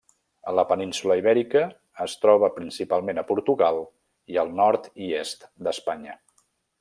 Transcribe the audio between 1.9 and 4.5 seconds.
es troba principalment a Portugal i